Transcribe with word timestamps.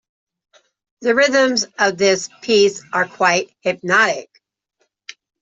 The 1.01 1.13
rhythms 1.13 1.67
of 1.77 1.95
this 1.99 2.27
piece 2.41 2.83
are 2.91 3.07
quite 3.07 3.51
hypnotic 3.61 4.31